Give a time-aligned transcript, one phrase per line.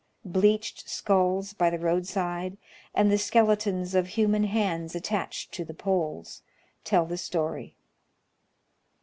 [0.25, 2.57] Bleached skulls by the I'oadside,
[2.95, 6.41] and the skeletons of human hands attached to the poles,
[6.83, 7.75] tell the siory.